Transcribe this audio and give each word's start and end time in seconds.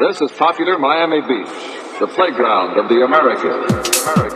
This 0.00 0.18
is 0.22 0.32
popular 0.32 0.78
Miami 0.78 1.20
Beach, 1.20 1.52
the 2.00 2.06
playground 2.06 2.80
of 2.80 2.88
the 2.88 3.04
Americas. 3.04 4.29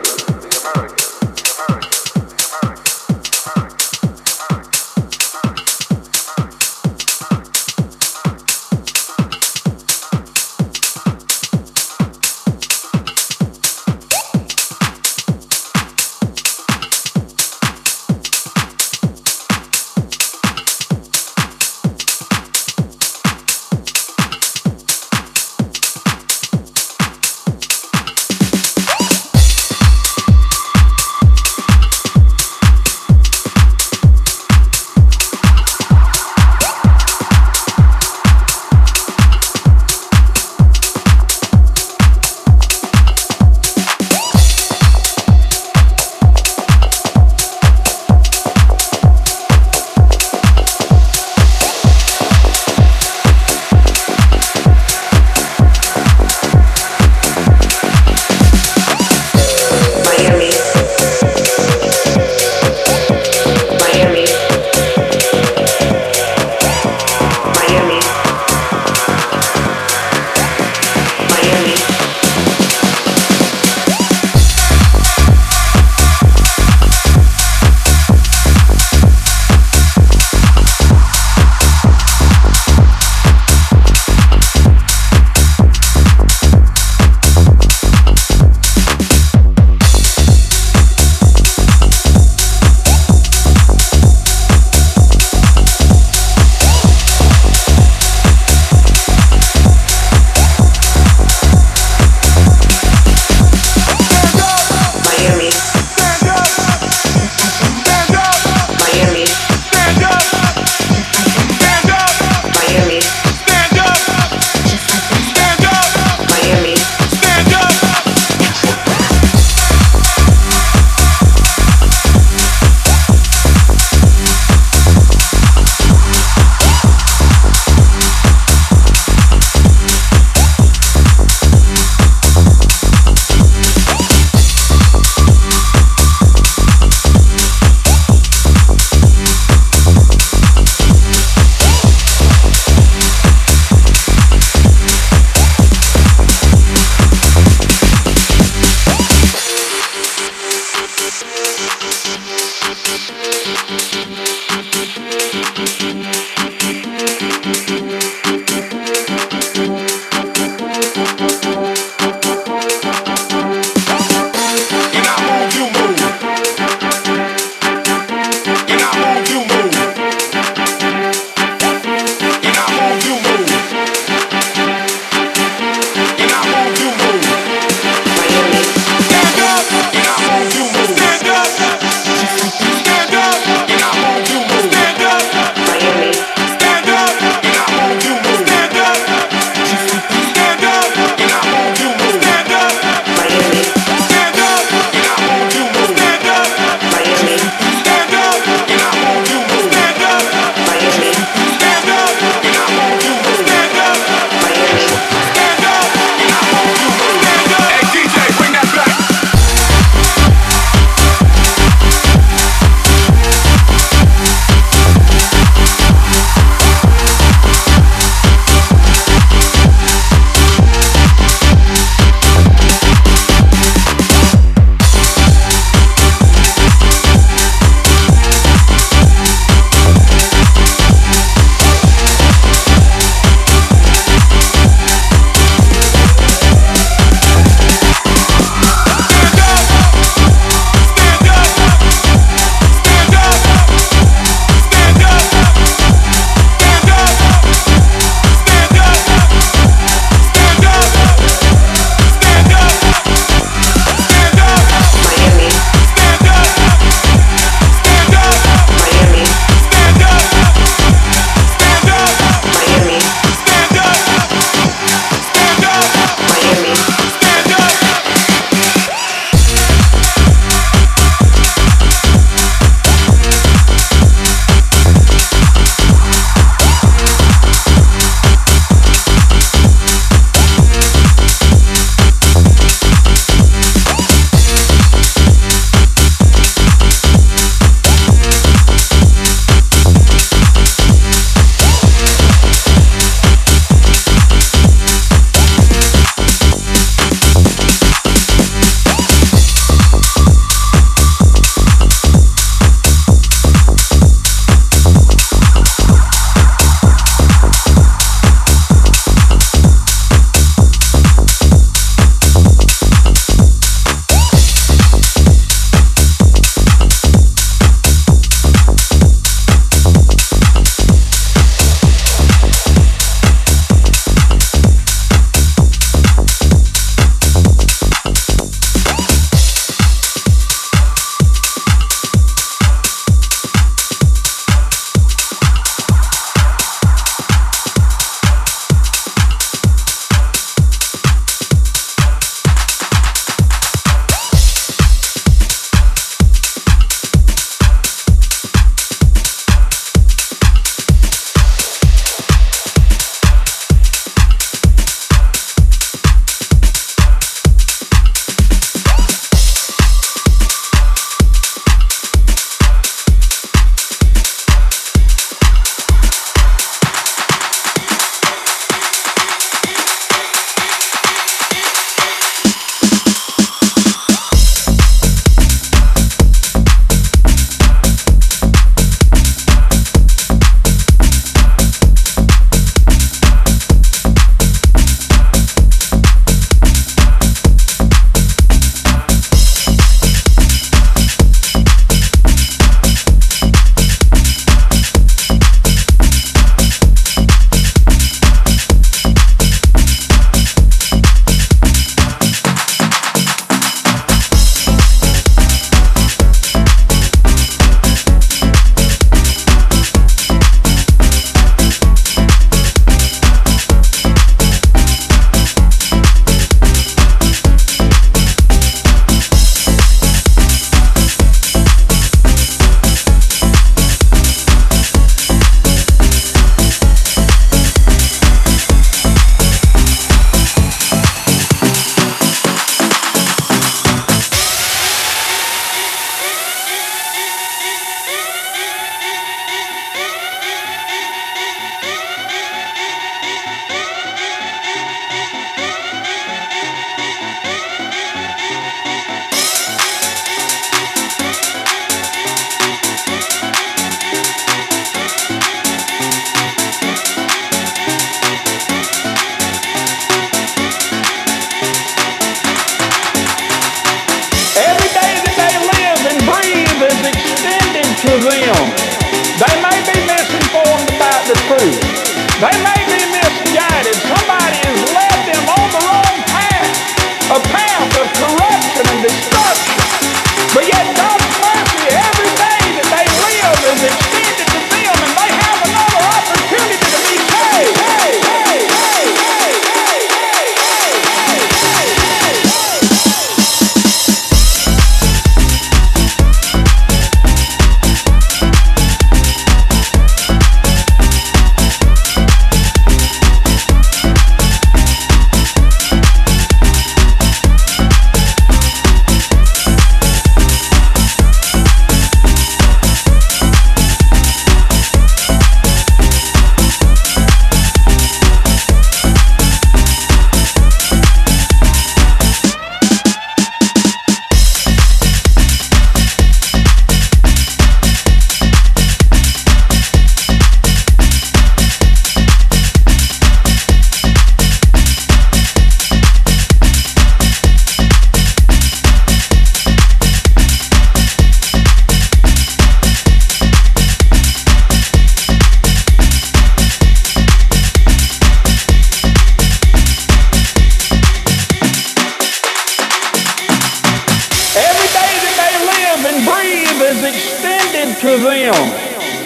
them. 558.55 558.69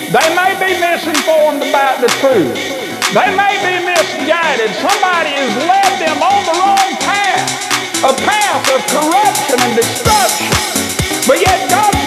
They 0.09 0.27
may 0.33 0.51
be 0.57 0.71
misinformed 0.81 1.61
about 1.61 2.01
the 2.01 2.09
truth. 2.17 2.57
They 3.13 3.29
may 3.33 3.53
be 3.61 3.73
misguided. 3.85 4.73
Somebody 4.81 5.33
has 5.37 5.53
led 5.65 5.93
them 6.01 6.17
on 6.21 6.41
the 6.49 6.55
wrong 6.57 6.89
path, 7.05 7.49
a 8.05 8.13
path 8.25 8.65
of 8.73 8.81
corruption 8.89 9.57
and 9.61 9.73
destruction. 9.77 10.49
But 11.27 11.41
yet 11.41 11.69
God 11.69 11.98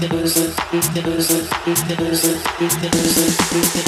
Thank 0.00 0.12
you. 3.76 3.87